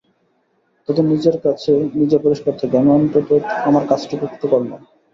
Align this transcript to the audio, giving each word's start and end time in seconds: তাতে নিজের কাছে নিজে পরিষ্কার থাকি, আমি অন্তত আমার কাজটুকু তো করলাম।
তাতে 0.89 1.01
নিজের 1.11 1.35
কাছে 1.45 1.71
নিজে 1.99 2.17
পরিষ্কার 2.25 2.53
থাকি, 2.59 2.75
আমি 2.77 2.89
অন্তত 2.97 3.29
আমার 3.67 3.83
কাজটুকু 3.89 4.25
তো 4.33 4.47
করলাম। 4.51 4.81